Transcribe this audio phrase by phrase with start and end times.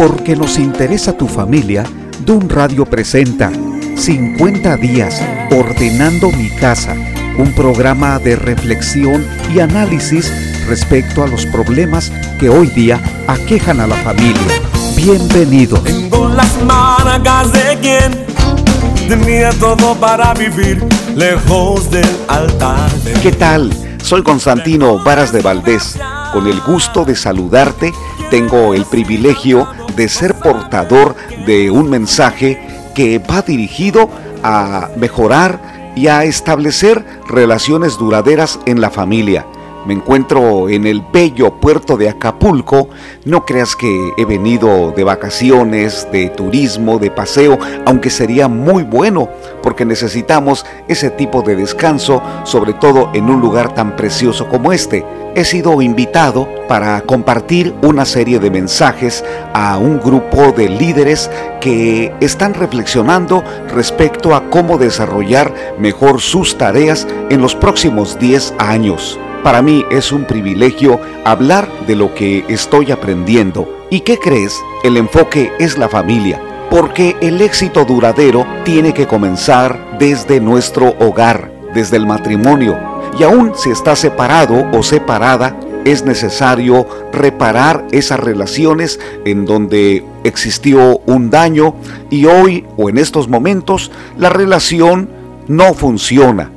[0.00, 1.84] Porque nos interesa tu familia,
[2.24, 3.52] Dun Radio presenta
[3.96, 6.96] 50 días ordenando mi casa,
[7.36, 10.32] un programa de reflexión y análisis
[10.66, 14.62] respecto a los problemas que hoy día aquejan a la familia.
[14.96, 15.84] Bienvenidos.
[15.84, 20.82] Tengo las marcas de quien tenía todo para vivir
[21.14, 22.90] lejos del altar.
[23.22, 23.70] ¿Qué tal?
[24.02, 25.98] Soy Constantino Varas de Valdés.
[26.32, 27.92] Con el gusto de saludarte,
[28.30, 31.16] tengo el privilegio de ser portador
[31.46, 32.60] de un mensaje
[32.94, 34.08] que va dirigido
[34.42, 39.44] a mejorar y a establecer relaciones duraderas en la familia.
[39.86, 42.90] Me encuentro en el bello puerto de Acapulco.
[43.24, 49.30] No creas que he venido de vacaciones, de turismo, de paseo, aunque sería muy bueno
[49.62, 55.04] porque necesitamos ese tipo de descanso, sobre todo en un lugar tan precioso como este.
[55.34, 62.12] He sido invitado para compartir una serie de mensajes a un grupo de líderes que
[62.20, 69.18] están reflexionando respecto a cómo desarrollar mejor sus tareas en los próximos 10 años.
[69.42, 73.86] Para mí es un privilegio hablar de lo que estoy aprendiendo.
[73.88, 74.60] ¿Y qué crees?
[74.84, 76.38] El enfoque es la familia,
[76.70, 82.78] porque el éxito duradero tiene que comenzar desde nuestro hogar, desde el matrimonio.
[83.18, 90.98] Y aún si está separado o separada, es necesario reparar esas relaciones en donde existió
[91.06, 91.74] un daño
[92.10, 95.08] y hoy o en estos momentos la relación
[95.48, 96.50] no funciona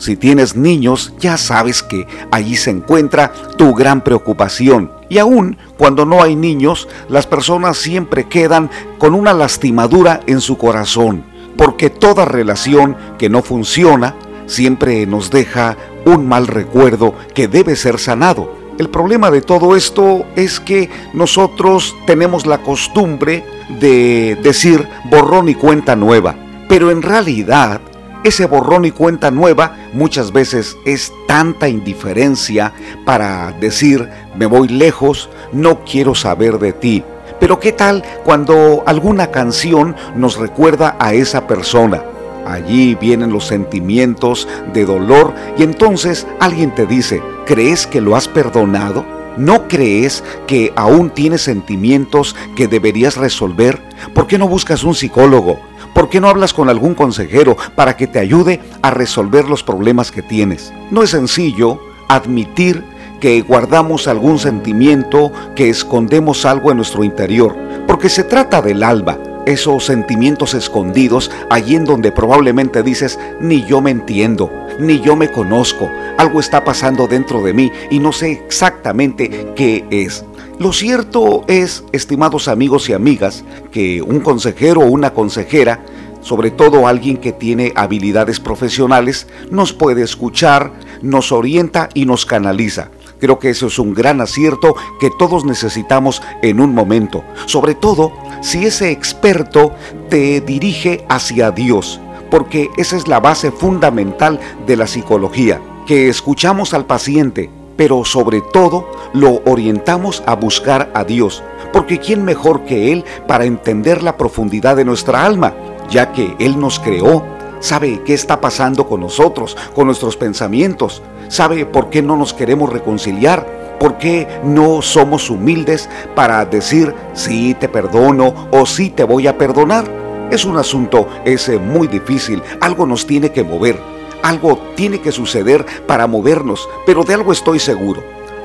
[0.00, 4.90] si tienes niños, ya sabes que allí se encuentra tu gran preocupación.
[5.10, 10.56] Y aún cuando no hay niños, las personas siempre quedan con una lastimadura en su
[10.56, 11.22] corazón,
[11.58, 14.14] porque toda relación que no funciona
[14.46, 18.56] siempre nos deja un mal recuerdo que debe ser sanado.
[18.78, 23.44] El problema de todo esto es que nosotros tenemos la costumbre
[23.78, 26.36] de decir borrón y cuenta nueva,
[26.70, 27.82] pero en realidad
[28.24, 32.72] ese borrón y cuenta nueva muchas veces es tanta indiferencia
[33.04, 37.04] para decir me voy lejos, no quiero saber de ti.
[37.38, 42.02] Pero ¿qué tal cuando alguna canción nos recuerda a esa persona?
[42.46, 48.28] Allí vienen los sentimientos de dolor y entonces alguien te dice, ¿crees que lo has
[48.28, 49.06] perdonado?
[49.36, 53.80] ¿No crees que aún tienes sentimientos que deberías resolver?
[54.14, 55.69] ¿Por qué no buscas un psicólogo?
[56.00, 60.10] ¿Por qué no hablas con algún consejero para que te ayude a resolver los problemas
[60.10, 60.72] que tienes?
[60.90, 61.78] No es sencillo
[62.08, 62.82] admitir
[63.20, 67.54] que guardamos algún sentimiento, que escondemos algo en nuestro interior,
[67.86, 73.82] porque se trata del alba, esos sentimientos escondidos allí en donde probablemente dices, ni yo
[73.82, 78.42] me entiendo, ni yo me conozco, algo está pasando dentro de mí y no sé
[78.46, 80.24] exactamente qué es.
[80.60, 85.80] Lo cierto es, estimados amigos y amigas, que un consejero o una consejera,
[86.20, 90.72] sobre todo alguien que tiene habilidades profesionales, nos puede escuchar,
[91.02, 92.90] nos orienta y nos canaliza.
[93.18, 98.12] Creo que eso es un gran acierto que todos necesitamos en un momento, sobre todo
[98.40, 99.72] si ese experto
[100.08, 106.72] te dirige hacia Dios, porque esa es la base fundamental de la psicología, que escuchamos
[106.72, 111.42] al paciente, pero sobre todo lo orientamos a buscar a Dios,
[111.72, 115.54] porque ¿quién mejor que Él para entender la profundidad de nuestra alma,
[115.90, 117.24] ya que Él nos creó,
[117.60, 122.72] sabe qué está pasando con nosotros, con nuestros pensamientos, sabe por qué no nos queremos
[122.72, 129.26] reconciliar, por qué no somos humildes para decir sí te perdono o sí te voy
[129.26, 129.84] a perdonar.
[130.30, 133.78] Es un asunto ese muy difícil, algo nos tiene que mover.
[134.22, 138.02] Algo tiene que suceder para movernos, pero de algo estoy seguro.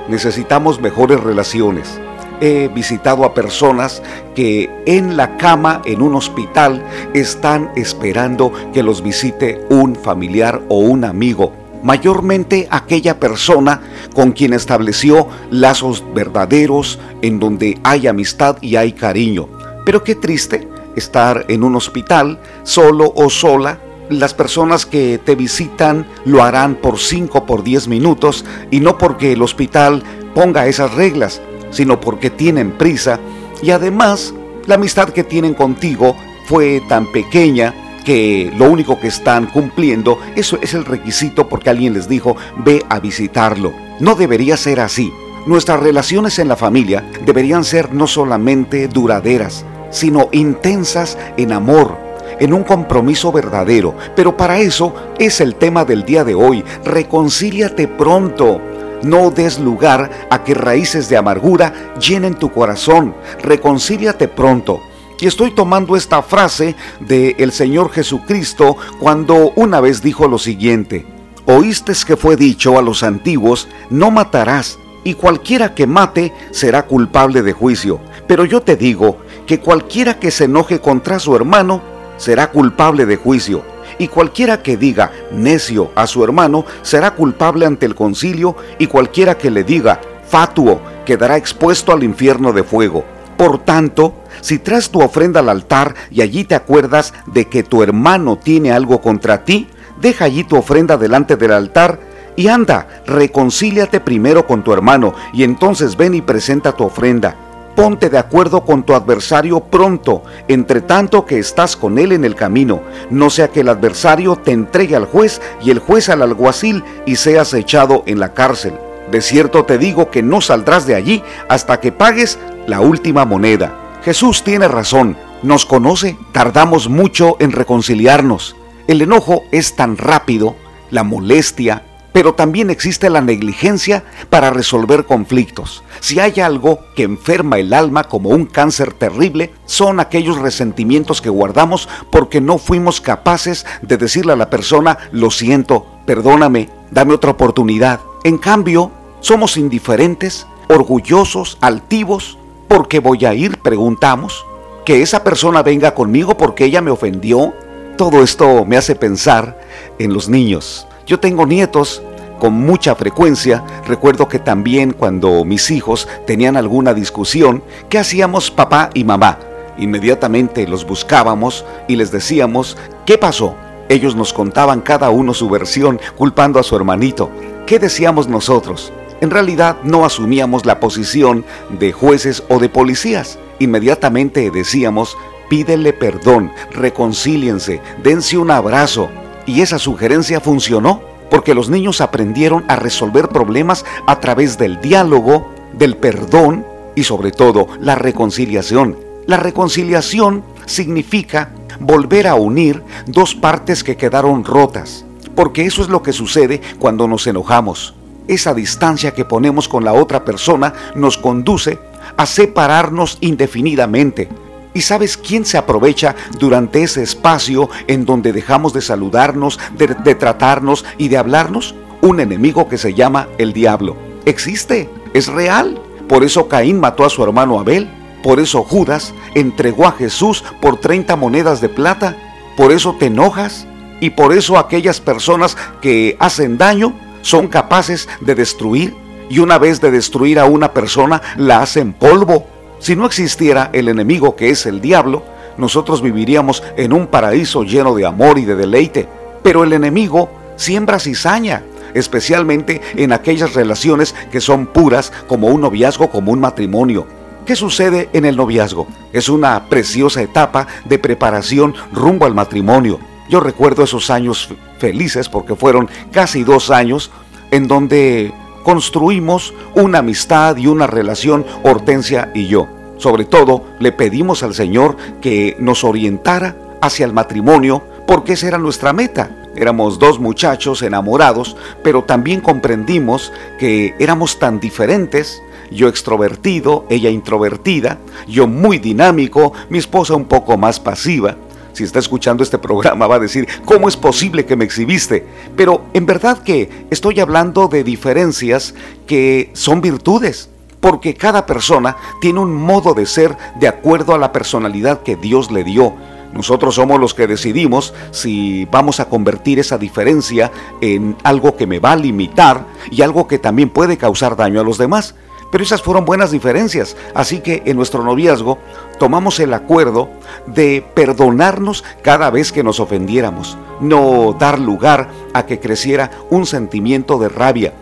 [0.08, 2.00] Necesitamos mejores relaciones.
[2.42, 4.02] He visitado a personas
[4.36, 10.80] que en la cama en un hospital están esperando que los visite un familiar o
[10.80, 11.54] un amigo
[11.86, 13.80] mayormente aquella persona
[14.16, 19.48] con quien estableció lazos verdaderos en donde hay amistad y hay cariño.
[19.86, 23.80] Pero qué triste estar en un hospital solo o sola
[24.10, 29.34] las personas que te visitan lo harán por 5 por 10 minutos y no porque
[29.34, 30.04] el hospital
[30.34, 31.42] ponga esas reglas,
[31.76, 33.20] sino porque tienen prisa
[33.62, 34.34] y además
[34.66, 36.16] la amistad que tienen contigo
[36.48, 37.74] fue tan pequeña
[38.06, 42.86] que lo único que están cumpliendo eso es el requisito porque alguien les dijo ve
[42.88, 43.74] a visitarlo.
[44.00, 45.12] No debería ser así.
[45.46, 51.98] Nuestras relaciones en la familia deberían ser no solamente duraderas, sino intensas en amor,
[52.40, 53.96] en un compromiso verdadero.
[54.16, 56.64] Pero para eso es el tema del día de hoy.
[56.86, 58.62] Reconcíliate pronto.
[59.06, 63.14] No des lugar a que raíces de amargura llenen tu corazón.
[63.40, 64.82] Reconcíliate pronto.
[65.20, 71.06] Y estoy tomando esta frase del el Señor Jesucristo cuando una vez dijo lo siguiente.
[71.46, 77.44] Oíste que fue dicho a los antiguos, no matarás, y cualquiera que mate será culpable
[77.44, 78.00] de juicio.
[78.28, 81.84] Pero yo te digo que cualquiera que se enoje contra su hermano
[82.18, 87.86] será culpable de juicio y cualquiera que diga necio a su hermano será culpable ante
[87.86, 93.06] el concilio, y cualquiera que le diga fatuo quedará expuesto al infierno de fuego.
[93.38, 97.84] Por tanto, si traes tu ofrenda al altar y allí te acuerdas de que tu
[97.84, 99.68] hermano tiene algo contra ti,
[100.00, 102.00] deja allí tu ofrenda delante del altar
[102.38, 107.45] y anda, reconcíliate primero con tu hermano y entonces ven y presenta tu ofrenda
[107.76, 112.36] ponte de acuerdo con tu adversario pronto, entre tanto que estás con él en el
[112.36, 116.84] camino, no sea que el adversario te entregue al juez y el juez al alguacil
[117.06, 118.74] y seas echado en la cárcel.
[119.12, 124.00] De cierto te digo que no saldrás de allí hasta que pagues la última moneda.
[124.04, 128.56] Jesús tiene razón, nos conoce, tardamos mucho en reconciliarnos.
[128.88, 130.56] El enojo es tan rápido,
[130.92, 131.84] la molestia,
[132.16, 135.84] pero también existe la negligencia para resolver conflictos.
[136.00, 141.28] Si hay algo que enferma el alma como un cáncer terrible, son aquellos resentimientos que
[141.28, 147.32] guardamos porque no fuimos capaces de decirle a la persona, lo siento, perdóname, dame otra
[147.32, 148.00] oportunidad.
[148.24, 152.38] En cambio, somos indiferentes, orgullosos, altivos,
[152.70, 154.46] porque voy a ir, preguntamos,
[154.86, 157.54] que esa persona venga conmigo porque ella me ofendió.
[157.98, 159.60] Todo esto me hace pensar
[160.00, 160.88] en los niños.
[161.06, 162.02] Yo tengo nietos
[162.40, 163.64] con mucha frecuencia.
[163.86, 169.38] Recuerdo que también cuando mis hijos tenían alguna discusión, ¿qué hacíamos papá y mamá?
[169.78, 173.56] Inmediatamente los buscábamos y les decíamos, ¿qué pasó?
[173.88, 177.30] Ellos nos contaban cada uno su versión culpando a su hermanito.
[177.68, 178.92] ¿Qué decíamos nosotros?
[179.22, 183.38] En realidad no asumíamos la posición de jueces o de policías.
[183.60, 185.16] Inmediatamente decíamos,
[185.50, 189.10] pídele perdón, reconcíliense, dense un abrazo,
[189.46, 195.52] y esa sugerencia funcionó porque los niños aprendieron a resolver problemas a través del diálogo,
[195.74, 196.66] del perdón
[196.96, 198.98] y sobre todo la reconciliación.
[199.28, 205.06] La reconciliación significa volver a unir dos partes que quedaron rotas,
[205.36, 207.96] porque eso es lo que sucede cuando nos enojamos.
[208.28, 211.80] Esa distancia que ponemos con la otra persona nos conduce
[212.18, 214.30] a separarnos indefinidamente,
[214.76, 220.84] ¿Y sabes quién se aprovecha durante ese espacio en donde dejamos de saludarnos, de, tratarnos
[220.98, 221.76] y de hablarnos?
[222.02, 223.96] Un enemigo que se llama el diablo.
[224.26, 225.82] Existe, es real.
[226.10, 227.90] Por eso Caín mató a su hermano Abel.
[228.22, 232.18] Por eso Judas entregó a Jesús por 30 monedas de plata.
[232.58, 233.68] Por eso te enojas.
[234.02, 238.94] Y por eso aquellas personas que hacen daño son capaces de destruir.
[239.30, 242.46] Y una vez de destruir a una persona, la hacen polvo
[242.80, 245.24] si no existiera el enemigo que es el diablo,
[245.58, 249.08] nosotros viviríamos en un paraíso lleno de amor y de deleite.
[249.42, 251.64] Pero el enemigo siembra cizaña,
[251.94, 257.08] especialmente en aquellas relaciones que son puras como un noviazgo, como un matrimonio.
[257.46, 258.88] ¿Qué sucede en el noviazgo?
[259.14, 263.00] Es una preciosa etapa de preparación rumbo al matrimonio.
[263.30, 264.50] Yo recuerdo esos años
[264.80, 267.12] felices porque fueron casi dos años
[267.52, 268.34] en donde
[268.66, 272.68] construimos una amistad y una relación Hortensia y yo.
[272.98, 278.58] Sobre todo, le pedimos al Señor que nos orientara hacia el matrimonio porque esa era
[278.58, 279.30] nuestra meta.
[279.56, 288.00] Éramos dos muchachos enamorados, pero también comprendimos que éramos tan diferentes, yo extrovertido, ella introvertida,
[288.28, 291.38] yo muy dinámico, mi esposa un poco más pasiva,
[291.76, 295.26] si está escuchando este programa, va a decir, ¿cómo es posible que me exhibiste?
[295.56, 298.74] Pero en verdad que estoy hablando de diferencias
[299.06, 304.32] que son virtudes, porque cada persona tiene un modo de ser de acuerdo a la
[304.32, 305.94] personalidad que Dios le dio.
[306.34, 310.52] Nosotros somos los que decidimos si vamos a convertir esa diferencia
[310.82, 314.64] en algo que me va a limitar y algo que también puede causar daño a
[314.64, 315.16] los demás.
[315.52, 318.60] Pero esas fueron buenas diferencias, así que en nuestro noviazgo
[318.98, 320.10] tomamos el acuerdo
[320.48, 327.18] de perdonarnos cada vez que nos ofendiéramos, no dar lugar a que creciera un sentimiento
[327.18, 327.74] de rabia.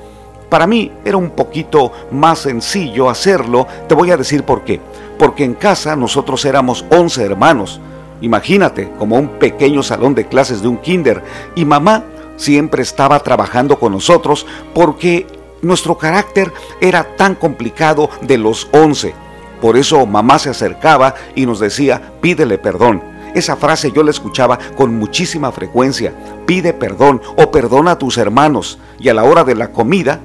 [0.49, 4.79] Para mí era un poquito más sencillo hacerlo, te voy a decir por qué.
[5.17, 7.79] Porque en casa nosotros éramos 11 hermanos,
[8.21, 11.23] imagínate, como un pequeño salón de clases de un kinder,
[11.55, 12.03] y mamá
[12.35, 15.27] siempre estaba trabajando con nosotros porque
[15.61, 16.51] nuestro carácter
[16.81, 19.15] era tan complicado de los once.
[19.63, 23.01] Por eso mamá se acercaba y nos decía, pídele perdón.
[23.33, 26.13] Esa frase yo la escuchaba con muchísima frecuencia.
[26.45, 28.77] Pide perdón o perdona a tus hermanos.
[28.99, 30.19] Y a la hora de la comida,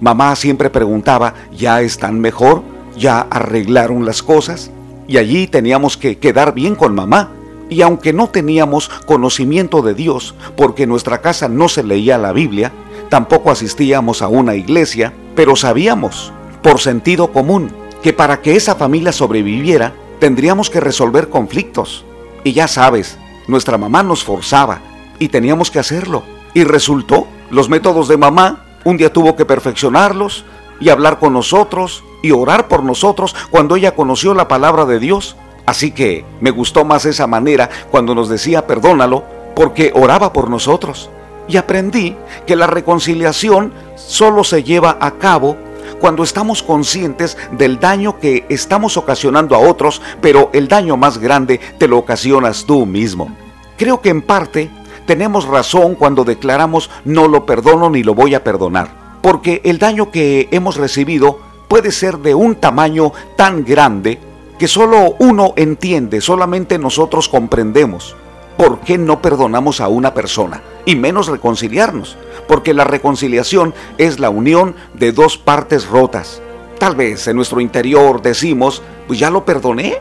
[0.00, 2.62] Mamá siempre preguntaba, ¿ya están mejor?
[2.96, 4.70] ¿Ya arreglaron las cosas?
[5.08, 7.32] Y allí teníamos que quedar bien con mamá.
[7.68, 12.32] Y aunque no teníamos conocimiento de Dios, porque en nuestra casa no se leía la
[12.32, 12.70] Biblia,
[13.08, 16.32] tampoco asistíamos a una iglesia, pero sabíamos,
[16.62, 22.04] por sentido común, que para que esa familia sobreviviera, tendríamos que resolver conflictos.
[22.44, 24.80] Y ya sabes, nuestra mamá nos forzaba
[25.18, 26.22] y teníamos que hacerlo.
[26.54, 30.44] Y resultó, los métodos de mamá, un día tuvo que perfeccionarlos
[30.80, 35.36] y hablar con nosotros y orar por nosotros cuando ella conoció la palabra de Dios.
[35.66, 39.24] Así que me gustó más esa manera cuando nos decía perdónalo
[39.54, 41.10] porque oraba por nosotros.
[41.48, 45.56] Y aprendí que la reconciliación solo se lleva a cabo
[45.98, 51.60] cuando estamos conscientes del daño que estamos ocasionando a otros, pero el daño más grande
[51.78, 53.30] te lo ocasionas tú mismo.
[53.76, 54.70] Creo que en parte
[55.06, 60.10] tenemos razón cuando declaramos no lo perdono ni lo voy a perdonar, porque el daño
[60.10, 64.18] que hemos recibido puede ser de un tamaño tan grande
[64.58, 68.16] que solo uno entiende, solamente nosotros comprendemos.
[68.58, 70.62] ¿Por qué no perdonamos a una persona?
[70.84, 72.16] Y menos reconciliarnos,
[72.48, 76.42] porque la reconciliación es la unión de dos partes rotas.
[76.76, 79.98] Tal vez en nuestro interior decimos, pues ya lo perdoné,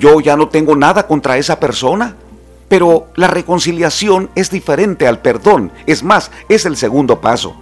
[0.00, 2.16] yo ya no tengo nada contra esa persona.
[2.70, 7.56] Pero la reconciliación es diferente al perdón, es más, es el segundo paso,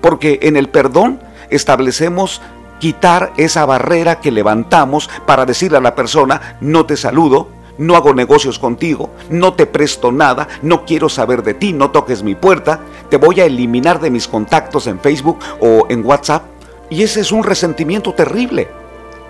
[0.00, 2.40] porque en el perdón establecemos
[2.78, 7.48] quitar esa barrera que levantamos para decirle a la persona, no te saludo,
[7.80, 12.22] no hago negocios contigo, no te presto nada, no quiero saber de ti, no toques
[12.22, 16.44] mi puerta, te voy a eliminar de mis contactos en Facebook o en WhatsApp.
[16.90, 18.68] Y ese es un resentimiento terrible.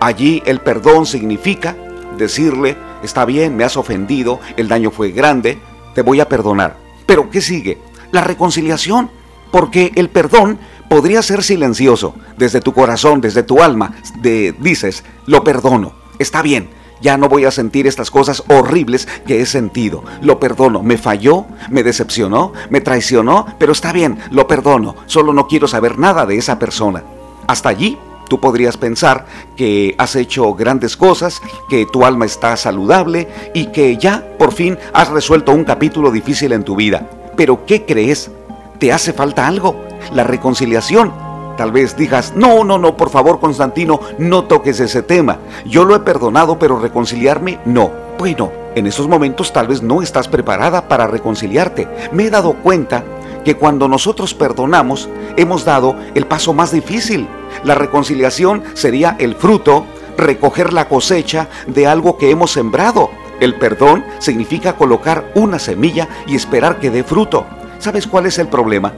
[0.01, 1.77] Allí el perdón significa
[2.19, 5.59] decirle, está bien, me has ofendido, el daño fue grande,
[5.95, 6.77] te voy a perdonar.
[7.07, 7.79] Pero ¿qué sigue?
[8.11, 9.11] La reconciliación,
[9.53, 15.45] porque el perdón podría ser silencioso, desde tu corazón, desde tu alma, de, dices, lo
[15.45, 16.69] perdono, está bien,
[17.01, 20.05] ya no voy a sentir estas cosas horribles que he sentido.
[20.23, 20.83] Lo perdono.
[20.83, 24.97] Me falló, me decepcionó, me traicionó, pero está bien, lo perdono.
[25.07, 27.03] Solo no quiero saber nada de esa persona.
[27.47, 29.27] Hasta allí tú podrías pensar
[29.57, 34.79] que has hecho grandes cosas, que tu alma está saludable y que ya por fin
[34.93, 37.11] has resuelto un capítulo difícil en tu vida.
[37.37, 38.31] Pero ¿qué crees?
[38.79, 39.85] ¿Te hace falta algo?
[40.13, 41.30] La reconciliación
[41.61, 45.41] Tal vez digas, no, no, no, por favor Constantino, no toques ese tema.
[45.67, 47.91] Yo lo he perdonado, pero reconciliarme, no.
[48.19, 51.87] Bueno, en esos momentos tal vez no estás preparada para reconciliarte.
[52.13, 53.05] Me he dado cuenta
[53.45, 57.29] que cuando nosotros perdonamos, hemos dado el paso más difícil.
[57.63, 59.85] La reconciliación sería el fruto,
[60.17, 63.11] recoger la cosecha de algo que hemos sembrado.
[63.39, 67.45] El perdón significa colocar una semilla y esperar que dé fruto.
[67.81, 68.95] ¿Sabes cuál es el problema?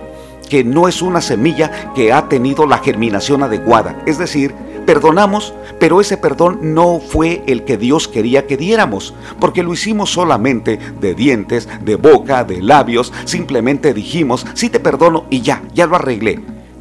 [0.53, 3.97] Que no es una semilla que ha tenido la germinación adecuada.
[4.05, 4.55] Es decir,
[4.85, 10.11] perdonamos, pero ese perdón no fue el que Dios quería que diéramos, porque lo hicimos
[10.11, 15.87] solamente de dientes, de boca, de labios, simplemente dijimos, sí te perdono y ya, ya
[15.87, 16.39] lo arreglé.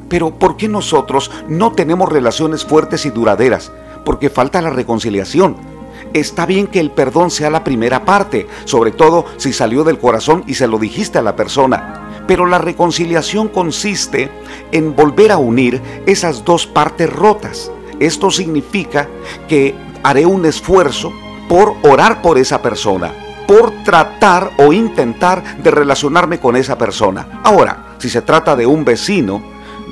[0.10, 3.72] Pero ¿por qué nosotros no tenemos relaciones fuertes y duraderas?
[4.04, 5.56] Porque falta la reconciliación.
[6.12, 10.44] Está bien que el perdón sea la primera parte, sobre todo si salió del corazón
[10.46, 12.11] y se lo dijiste a la persona.
[12.28, 14.30] Pero la reconciliación consiste
[14.72, 17.72] en volver a unir esas dos partes rotas.
[18.00, 19.08] Esto significa
[19.48, 21.14] que haré un esfuerzo
[21.48, 23.12] por orar por esa persona,
[23.48, 27.42] por tratar o intentar de relacionarme con esa persona.
[27.44, 29.42] Ahora, si se trata de un vecino,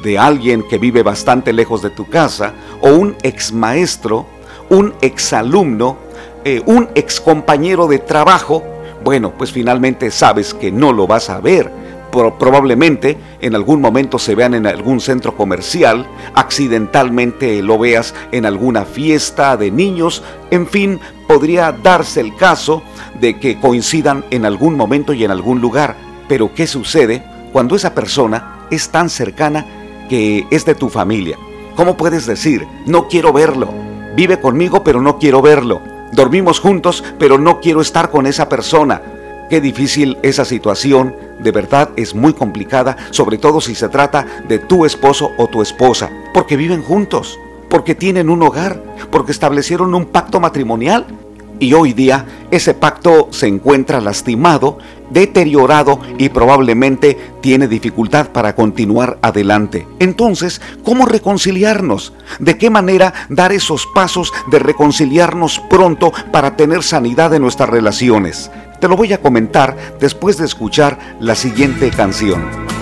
[0.02, 4.26] de alguien que vive bastante lejos de tu casa, o un ex maestro,
[4.70, 5.98] un exalumno,
[6.46, 8.64] eh, un ex compañero de trabajo,
[9.04, 11.72] bueno, pues finalmente sabes que no lo vas a ver
[12.12, 18.86] probablemente en algún momento se vean en algún centro comercial, accidentalmente lo veas en alguna
[18.86, 22.84] fiesta de niños, en fin, podría darse el caso
[23.20, 25.96] de que coincidan en algún momento y en algún lugar.
[26.28, 29.66] Pero ¿qué sucede cuando esa persona es tan cercana
[30.10, 31.38] que es de tu familia?
[31.76, 33.70] ¿Cómo puedes decir, no quiero verlo?
[34.16, 35.82] Vive conmigo pero no quiero verlo.
[36.12, 39.02] Dormimos juntos pero no quiero estar con esa persona
[39.50, 44.60] Qué difícil esa situación, de verdad es muy complicada, sobre todo si se trata de
[44.60, 48.82] tu esposo o tu esposa, porque viven juntos, porque tienen un hogar,
[49.12, 51.06] porque establecieron un pacto matrimonial.
[51.62, 54.78] Y hoy día ese pacto se encuentra lastimado,
[55.10, 59.86] deteriorado y probablemente tiene dificultad para continuar adelante.
[60.00, 62.14] Entonces, ¿cómo reconciliarnos?
[62.40, 68.50] ¿De qué manera dar esos pasos de reconciliarnos pronto para tener sanidad en nuestras relaciones?
[68.80, 72.79] Te lo voy a comentar después de escuchar la siguiente canción.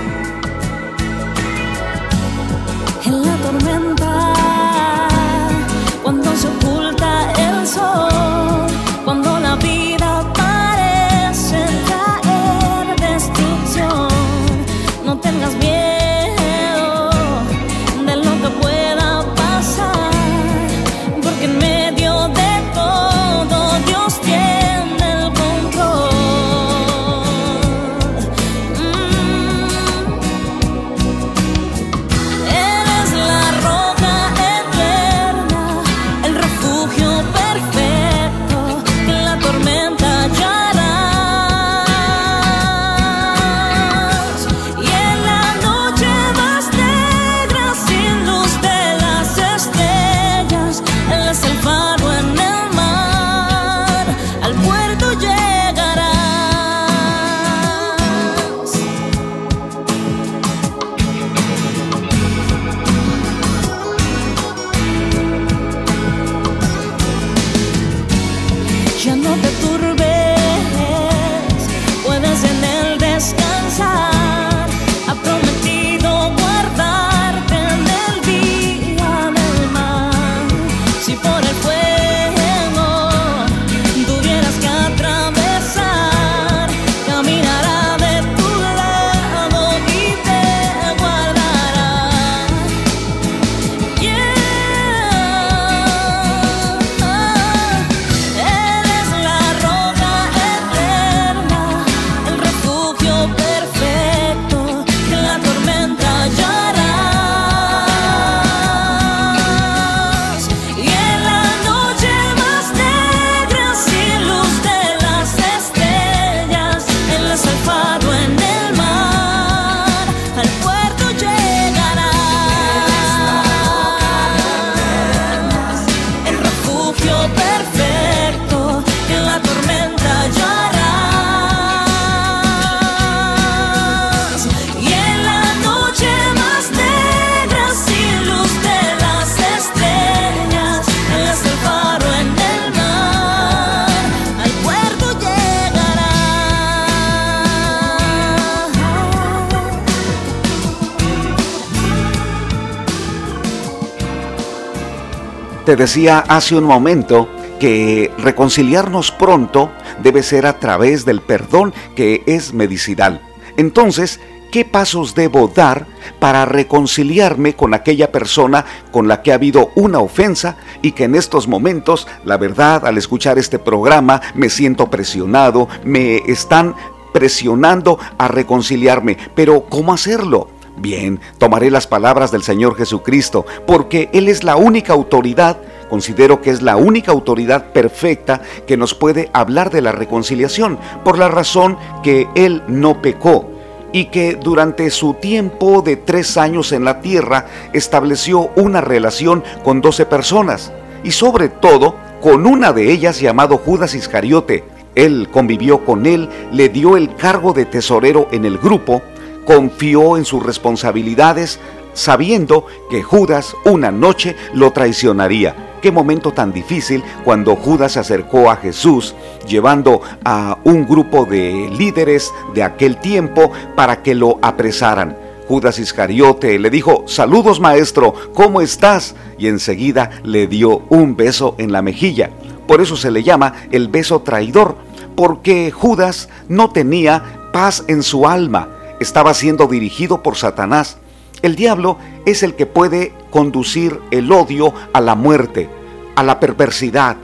[155.68, 157.28] Te decía hace un momento
[157.60, 159.70] que reconciliarnos pronto
[160.02, 163.20] debe ser a través del perdón que es medicinal.
[163.58, 165.86] Entonces, ¿qué pasos debo dar
[166.20, 171.16] para reconciliarme con aquella persona con la que ha habido una ofensa y que en
[171.16, 176.76] estos momentos, la verdad, al escuchar este programa, me siento presionado, me están
[177.12, 179.18] presionando a reconciliarme?
[179.36, 180.48] Pero, ¿cómo hacerlo?
[180.80, 185.58] Bien, tomaré las palabras del Señor Jesucristo, porque Él es la única autoridad,
[185.90, 191.18] considero que es la única autoridad perfecta que nos puede hablar de la reconciliación, por
[191.18, 193.50] la razón que Él no pecó
[193.92, 199.82] y que durante su tiempo de tres años en la tierra estableció una relación con
[199.82, 200.72] doce personas,
[201.04, 204.64] y sobre todo con una de ellas llamado Judas Iscariote.
[204.94, 209.02] Él convivió con él, le dio el cargo de tesorero en el grupo,
[209.48, 211.60] confió en sus responsabilidades
[211.94, 215.56] sabiendo que Judas una noche lo traicionaría.
[215.82, 219.16] Qué momento tan difícil cuando Judas se acercó a Jesús
[219.48, 225.18] llevando a un grupo de líderes de aquel tiempo para que lo apresaran.
[225.48, 229.16] Judas Iscariote le dijo, saludos maestro, ¿cómo estás?
[229.40, 232.32] Y enseguida le dio un beso en la mejilla.
[232.68, 234.76] Por eso se le llama el beso traidor,
[235.16, 240.98] porque Judas no tenía paz en su alma estaba siendo dirigido por Satanás.
[241.42, 245.70] El diablo es el que puede conducir el odio a la muerte,
[246.16, 247.18] a la perversidad,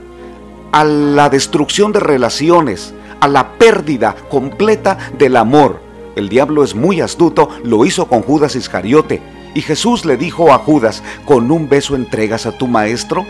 [0.72, 5.80] a la destrucción de relaciones, a la pérdida completa del amor.
[6.16, 9.20] El diablo es muy astuto, lo hizo con Judas Iscariote.
[9.54, 13.24] Y Jesús le dijo a Judas, ¿con un beso entregas a tu maestro?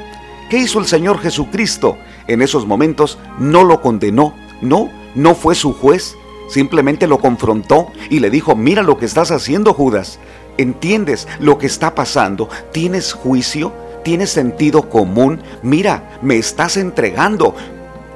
[0.50, 1.96] ¿Qué hizo el Señor Jesucristo?
[2.28, 6.16] En esos momentos no lo condenó, no, no fue su juez,
[6.48, 10.18] Simplemente lo confrontó y le dijo, mira lo que estás haciendo Judas.
[10.56, 12.48] ¿Entiendes lo que está pasando?
[12.72, 13.72] ¿Tienes juicio?
[14.04, 15.42] ¿Tienes sentido común?
[15.62, 17.54] Mira, me estás entregando.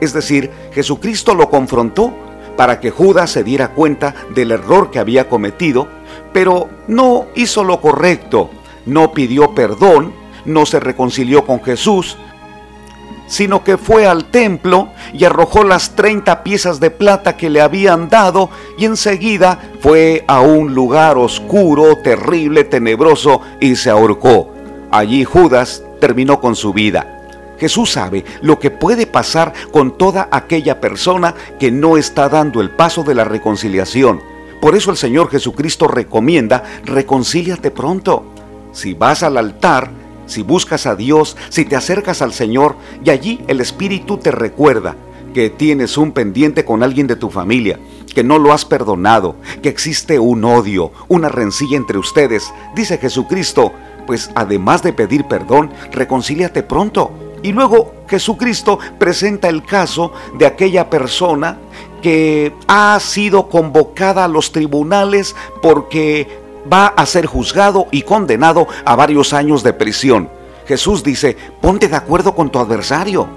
[0.00, 2.12] Es decir, Jesucristo lo confrontó
[2.56, 5.88] para que Judas se diera cuenta del error que había cometido,
[6.32, 8.50] pero no hizo lo correcto,
[8.84, 10.12] no pidió perdón,
[10.44, 12.18] no se reconcilió con Jesús,
[13.28, 18.08] sino que fue al templo y arrojó las 30 piezas de plata que le habían
[18.08, 24.50] dado y enseguida fue a un lugar oscuro, terrible, tenebroso y se ahorcó.
[24.90, 27.14] Allí Judas terminó con su vida.
[27.58, 32.70] Jesús sabe lo que puede pasar con toda aquella persona que no está dando el
[32.70, 34.20] paso de la reconciliación.
[34.60, 38.24] Por eso el Señor Jesucristo recomienda, reconcíliate pronto.
[38.72, 39.90] Si vas al altar,
[40.28, 44.94] si buscas a Dios, si te acercas al Señor y allí el Espíritu te recuerda
[45.34, 47.78] que tienes un pendiente con alguien de tu familia,
[48.14, 53.72] que no lo has perdonado, que existe un odio, una rencilla entre ustedes, dice Jesucristo,
[54.06, 57.10] pues además de pedir perdón, reconcíliate pronto.
[57.42, 61.58] Y luego Jesucristo presenta el caso de aquella persona
[62.02, 68.96] que ha sido convocada a los tribunales porque va a ser juzgado y condenado a
[68.96, 70.30] varios años de prisión.
[70.66, 73.28] Jesús dice, ponte de acuerdo con tu adversario,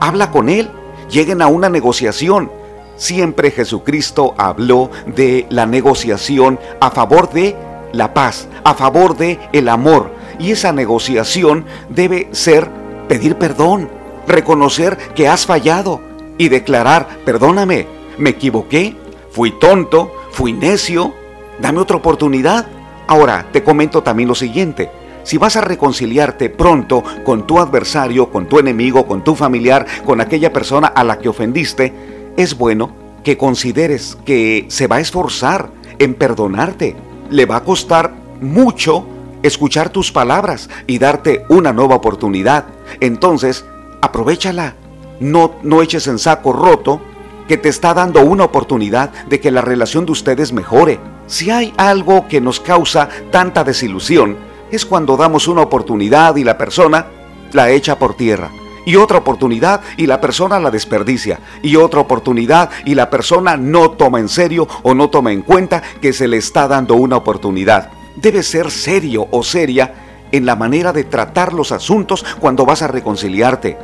[0.00, 0.70] habla con él,
[1.08, 2.50] lleguen a una negociación.
[2.96, 7.56] Siempre Jesucristo habló de la negociación a favor de
[7.92, 10.10] la paz, a favor de el amor.
[10.38, 12.70] Y esa negociación debe ser
[13.08, 13.90] pedir perdón,
[14.26, 16.00] reconocer que has fallado
[16.38, 17.86] y declarar, perdóname,
[18.18, 18.96] me equivoqué,
[19.30, 21.14] fui tonto, fui necio,
[21.60, 22.66] dame otra oportunidad.
[23.06, 24.90] Ahora, te comento también lo siguiente.
[25.22, 30.20] Si vas a reconciliarte pronto con tu adversario, con tu enemigo, con tu familiar, con
[30.20, 31.92] aquella persona a la que ofendiste,
[32.36, 32.92] es bueno
[33.22, 36.96] que consideres que se va a esforzar en perdonarte.
[37.28, 39.04] Le va a costar mucho
[39.42, 42.66] escuchar tus palabras y darte una nueva oportunidad.
[43.00, 43.64] Entonces,
[44.00, 44.74] aprovechala.
[45.20, 47.02] No, no eches en saco roto
[47.50, 51.00] que te está dando una oportunidad de que la relación de ustedes mejore.
[51.26, 54.36] Si hay algo que nos causa tanta desilusión,
[54.70, 57.06] es cuando damos una oportunidad y la persona
[57.50, 58.52] la echa por tierra.
[58.86, 61.40] Y otra oportunidad y la persona la desperdicia.
[61.60, 65.82] Y otra oportunidad y la persona no toma en serio o no toma en cuenta
[66.00, 67.90] que se le está dando una oportunidad.
[68.14, 72.86] Debe ser serio o seria en la manera de tratar los asuntos cuando vas a
[72.86, 73.76] reconciliarte.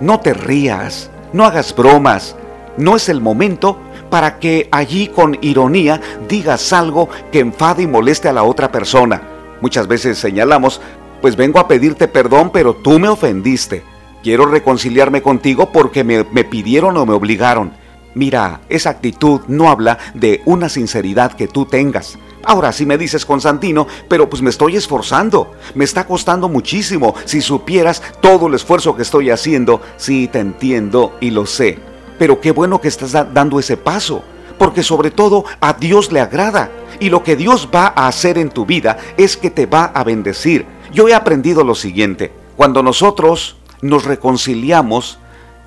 [0.00, 2.36] No te rías, no hagas bromas.
[2.78, 3.76] No es el momento
[4.08, 9.20] para que allí con ironía digas algo que enfade y moleste a la otra persona.
[9.60, 10.80] Muchas veces señalamos,
[11.20, 13.82] pues vengo a pedirte perdón, pero tú me ofendiste.
[14.22, 17.72] Quiero reconciliarme contigo porque me, me pidieron o me obligaron.
[18.14, 22.16] Mira, esa actitud no habla de una sinceridad que tú tengas.
[22.44, 27.14] Ahora, si me dices Constantino, pero pues me estoy esforzando, me está costando muchísimo.
[27.24, 31.78] Si supieras todo el esfuerzo que estoy haciendo, sí te entiendo y lo sé.
[32.18, 34.22] Pero qué bueno que estás dando ese paso,
[34.58, 36.70] porque sobre todo a Dios le agrada.
[37.00, 40.04] Y lo que Dios va a hacer en tu vida es que te va a
[40.04, 40.66] bendecir.
[40.92, 45.18] Yo he aprendido lo siguiente, cuando nosotros nos reconciliamos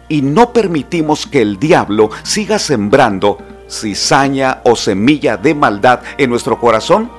[0.09, 3.37] y no permitimos que el diablo siga sembrando
[3.69, 7.09] cizaña o semilla de maldad en nuestro corazón,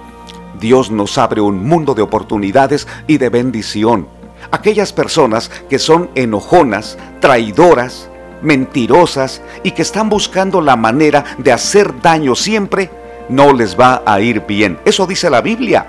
[0.60, 4.06] Dios nos abre un mundo de oportunidades y de bendición.
[4.50, 8.10] Aquellas personas que son enojonas, traidoras,
[8.42, 12.90] mentirosas y que están buscando la manera de hacer daño siempre,
[13.28, 14.78] no les va a ir bien.
[14.84, 15.86] Eso dice la Biblia.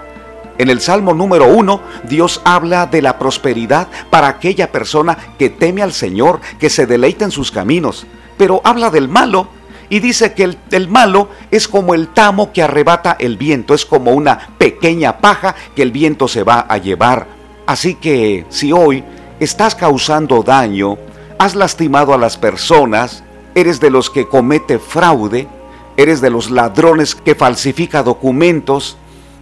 [0.58, 5.82] En el Salmo número uno, Dios habla de la prosperidad para aquella persona que teme
[5.82, 8.06] al Señor, que se deleita en sus caminos.
[8.38, 9.48] Pero habla del malo
[9.90, 14.12] y dice que el, malo es como el tamo que arrebata el viento, es como
[14.12, 17.28] una pequeña paja que el viento se va a llevar.
[17.66, 19.04] Así que si hoy
[19.40, 20.98] estás causando daño,
[21.40, 23.24] has lastimado a las personas,
[23.56, 25.48] eres de los que comete fraude,
[25.98, 28.98] eres de los ladrones que falsifica documentos,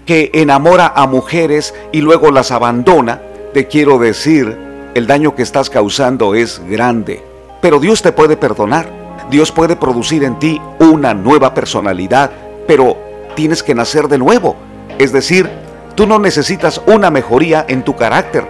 [0.05, 3.21] que enamora a mujeres y luego las abandona,
[3.53, 4.57] te quiero decir,
[4.93, 7.23] el daño que estás causando es grande.
[7.61, 9.01] Pero Dios te puede perdonar.
[9.29, 12.31] Dios puede producir en ti una nueva personalidad,
[12.67, 12.97] pero
[13.35, 14.57] tienes que nacer de nuevo.
[14.97, 15.49] Es decir,
[15.95, 18.45] tú no necesitas una mejoría en tu carácter,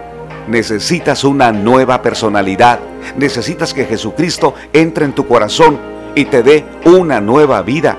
[0.48, 2.80] necesitas una nueva personalidad.
[3.16, 5.78] Necesitas que Jesucristo entre en tu corazón
[6.14, 7.96] y te dé una nueva vida.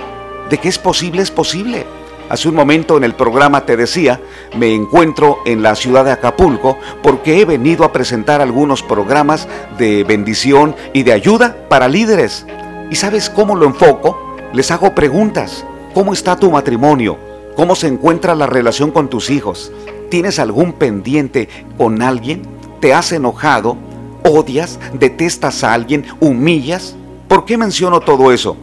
[0.50, 1.22] ¿De qué es posible?
[1.22, 1.86] Es posible.
[2.30, 4.20] Hace un momento en el programa te decía,
[4.56, 10.04] me encuentro en la ciudad de Acapulco porque he venido a presentar algunos programas de
[10.04, 12.46] bendición y de ayuda para líderes.
[12.90, 14.36] ¿Y sabes cómo lo enfoco?
[14.54, 15.66] Les hago preguntas.
[15.94, 17.18] ¿Cómo está tu matrimonio?
[17.56, 19.72] ¿Cómo se encuentra la relación con tus hijos?
[20.14, 22.44] ¿Tienes algún pendiente con alguien?
[22.80, 23.78] ¿Te has enojado?
[24.24, 24.80] ¿Odias?
[24.94, 26.06] ¿Detestas a alguien?
[26.20, 26.96] ¿Humillas?
[27.28, 28.56] ¿Por qué menciono todo eso?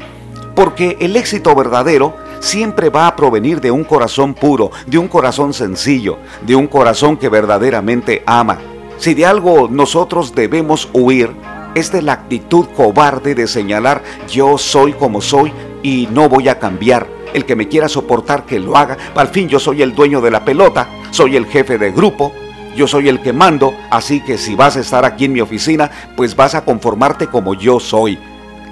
[0.54, 5.52] Porque el éxito verdadero siempre va a provenir de un corazón puro, de un corazón
[5.52, 8.58] sencillo, de un corazón que verdaderamente ama.
[8.98, 11.32] Si de algo nosotros debemos huir,
[11.74, 16.60] es de la actitud cobarde de señalar yo soy como soy y no voy a
[16.60, 17.19] cambiar.
[17.34, 18.96] El que me quiera soportar que lo haga.
[19.14, 22.32] Al fin yo soy el dueño de la pelota, soy el jefe de grupo,
[22.76, 25.90] yo soy el que mando, así que si vas a estar aquí en mi oficina,
[26.16, 28.18] pues vas a conformarte como yo soy.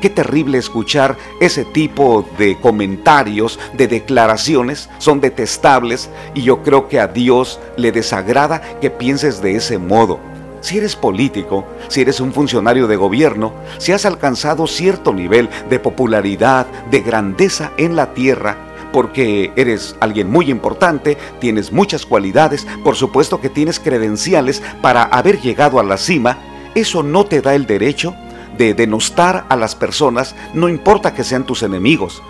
[0.01, 7.01] Qué terrible escuchar ese tipo de comentarios, de declaraciones, son detestables y yo creo que
[7.01, 10.21] a Dios le desagrada que pienses de ese modo.
[10.61, 15.79] Si eres político, si eres un funcionario de gobierno, si has alcanzado cierto nivel de
[15.79, 18.57] popularidad, de grandeza en la tierra,
[18.93, 25.41] porque eres alguien muy importante, tienes muchas cualidades, por supuesto que tienes credenciales para haber
[25.41, 26.39] llegado a la cima,
[26.75, 28.15] eso no te da el derecho
[28.57, 32.23] de denostar a las personas, no importa que sean tus enemigos,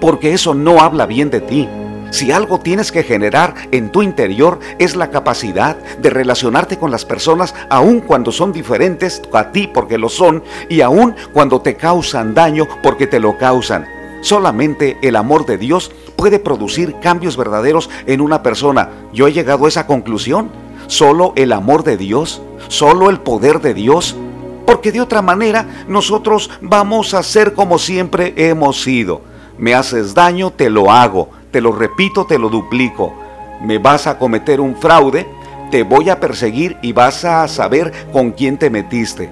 [0.00, 1.68] porque eso no habla bien de ti.
[2.10, 7.04] Si algo tienes que generar en tu interior es la capacidad de relacionarte con las
[7.04, 12.34] personas aun cuando son diferentes a ti porque lo son y aun cuando te causan
[12.34, 13.86] daño porque te lo causan.
[14.22, 18.90] Solamente el amor de Dios puede producir cambios verdaderos en una persona.
[19.12, 20.50] Yo he llegado a esa conclusión.
[20.86, 24.16] Solo el amor de Dios, solo el poder de Dios.
[24.64, 29.20] Porque de otra manera nosotros vamos a ser como siempre hemos sido.
[29.58, 33.14] Me haces daño, te lo hago te lo repito, te lo duplico.
[33.62, 35.26] Me vas a cometer un fraude,
[35.70, 39.30] te voy a perseguir y vas a saber con quién te metiste.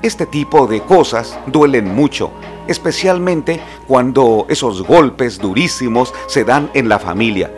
[0.00, 2.30] Este tipo de cosas duelen mucho,
[2.66, 7.50] especialmente cuando esos golpes durísimos se dan en la familia.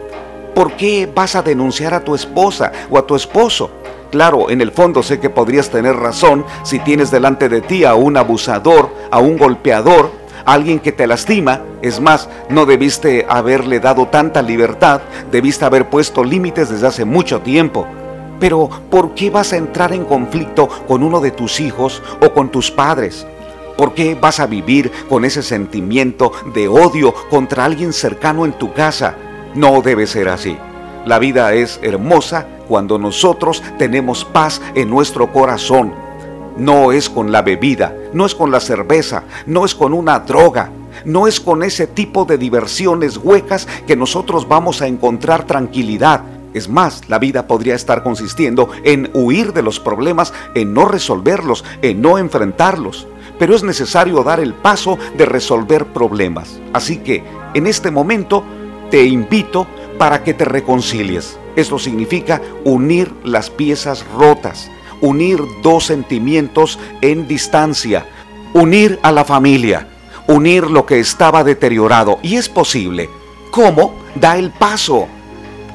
[0.53, 3.71] ¿Por qué vas a denunciar a tu esposa o a tu esposo?
[4.11, 7.95] Claro, en el fondo sé que podrías tener razón si tienes delante de ti a
[7.95, 10.11] un abusador, a un golpeador,
[10.53, 11.63] alguien que te lastima.
[11.83, 17.41] Es más, no debiste haberle dado tanta libertad, debiste haber puesto límites desde hace mucho
[17.41, 17.87] tiempo.
[18.41, 22.51] Pero, ¿por qué vas a entrar en conflicto con uno de tus hijos o con
[22.51, 23.27] tus padres?
[23.77, 28.73] ¿Por qué vas a vivir con ese sentimiento de odio contra alguien cercano en tu
[28.73, 29.15] casa?
[29.55, 30.57] No debe ser así.
[31.05, 36.08] La vida es hermosa cuando nosotros tenemos paz en nuestro corazón
[36.59, 40.71] no es con la bebida, no es con la cerveza, no es con una droga,
[41.05, 46.23] no es con ese tipo de diversiones huecas que nosotros vamos a encontrar tranquilidad.
[46.55, 51.65] Es más, la vida podría estar consistiendo en huir de los problemas, en no resolverlos,
[51.83, 53.07] en no enfrentarlos.
[53.39, 56.59] Pero es necesario dar el paso de resolver problemas.
[56.73, 57.23] Así que,
[57.55, 58.43] en este momento,
[58.91, 59.67] te invito
[59.99, 61.39] para que te reconcilies.
[61.55, 68.07] Esto significa unir las piezas rotas, unir dos sentimientos en distancia,
[68.55, 69.89] unir a la familia,
[70.27, 72.19] unir lo que estaba deteriorado.
[72.23, 73.09] Y es posible.
[73.51, 73.95] ¿Cómo?
[74.15, 75.07] Da el paso.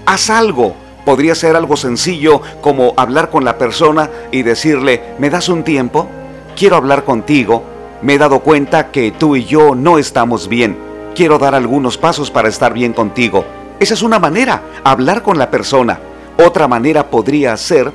[0.06, 0.76] Haz algo.
[1.06, 6.08] Podría ser algo sencillo como hablar con la persona y decirle, ¿me das un tiempo?
[6.56, 7.64] Quiero hablar contigo.
[8.02, 10.78] Me he dado cuenta que tú y yo no estamos bien.
[11.16, 13.46] Quiero dar algunos pasos para estar bien contigo.
[13.80, 16.00] Esa es una manera, hablar con la persona.
[16.38, 17.92] Otra manera podría ser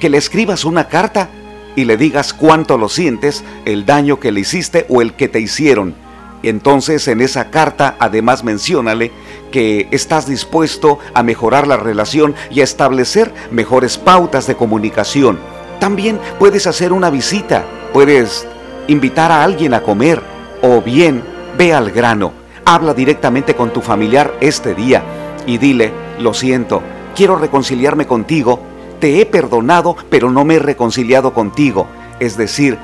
[0.00, 1.28] que le escribas una carta
[1.76, 5.38] y le digas cuánto lo sientes, el daño que le hiciste o el que te
[5.38, 5.94] hicieron.
[6.42, 9.12] Entonces en esa carta además menciónale
[9.52, 15.38] que estás dispuesto a mejorar la relación y a establecer mejores pautas de comunicación.
[15.78, 18.46] También puedes hacer una visita, puedes
[18.88, 20.22] invitar a alguien a comer
[20.62, 21.22] o bien
[21.58, 22.32] ve al grano,
[22.64, 25.02] habla directamente con tu familiar este día
[25.46, 26.82] y dile, lo siento,
[27.14, 28.62] quiero reconciliarme contigo,
[29.00, 31.86] te he perdonado, pero no me he reconciliado contigo.
[32.20, 32.78] Es decir,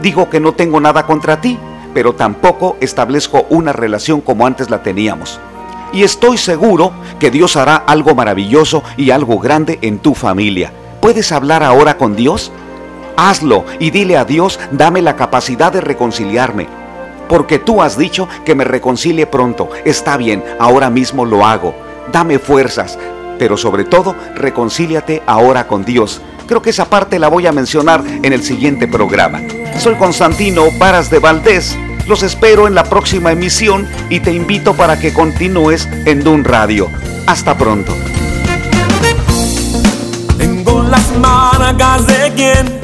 [0.00, 1.58] digo que no tengo nada contra ti,
[1.92, 5.40] pero tampoco establezco una relación como antes la teníamos.
[5.92, 10.72] Y estoy seguro que Dios hará algo maravilloso y algo grande en tu familia.
[11.00, 12.52] ¿Puedes hablar ahora con Dios?
[13.16, 16.68] Hazlo y dile a Dios, dame la capacidad de reconciliarme.
[17.28, 19.68] Porque tú has dicho que me reconcilie pronto.
[19.84, 21.74] Está bien, ahora mismo lo hago
[22.12, 22.98] dame fuerzas,
[23.38, 26.20] pero sobre todo reconcíliate ahora con Dios.
[26.46, 29.40] Creo que esa parte la voy a mencionar en el siguiente programa.
[29.78, 31.76] Soy Constantino Varas de Valdés.
[32.06, 36.88] Los espero en la próxima emisión y te invito para que continúes en Dun Radio.
[37.26, 37.94] Hasta pronto.
[40.38, 42.80] Tengo las marcas de quien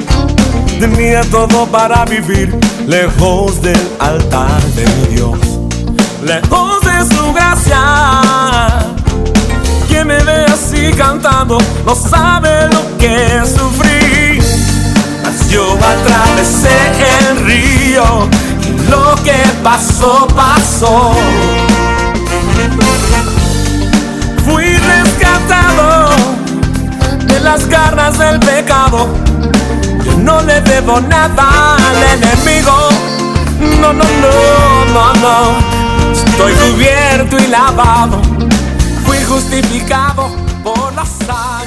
[0.79, 5.39] tenía todo para vivir lejos del altar de Dios,
[6.23, 8.95] lejos de su gracia
[10.05, 10.44] me ve
[10.93, 14.39] cantando no sabe lo que sufrí.
[15.23, 16.77] Mas yo atravesé
[17.29, 18.29] el río
[18.61, 21.13] y lo que pasó, pasó.
[24.45, 26.09] Fui rescatado
[27.25, 29.07] de las garras del pecado.
[30.05, 32.89] Yo no le debo nada al enemigo.
[33.81, 36.11] No, no, no, no, no.
[36.11, 38.35] Estoy cubierto y lavado
[39.25, 40.44] justificado
[41.25, 41.64] por la sangre.